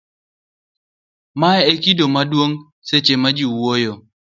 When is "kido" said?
1.83-2.05